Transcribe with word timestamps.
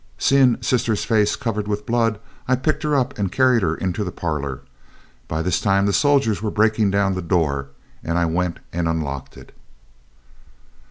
Seeing 0.17 0.59
sister's 0.63 1.05
face 1.05 1.35
covered 1.35 1.67
with 1.67 1.85
blood, 1.85 2.19
I 2.47 2.55
picked 2.55 2.81
her 2.81 2.95
up 2.95 3.15
and 3.19 3.31
carried 3.31 3.61
her 3.61 3.75
into 3.75 4.03
the 4.03 4.11
parlor. 4.11 4.61
By 5.27 5.43
this 5.43 5.61
time 5.61 5.85
the 5.85 5.93
soldiers 5.93 6.41
were 6.41 6.49
breaking 6.49 6.89
down 6.89 7.13
the 7.13 7.21
door, 7.21 7.67
and 8.03 8.17
I 8.17 8.25
went 8.25 8.57
and 8.73 8.87
unlocked 8.87 9.37
it." 9.37 9.55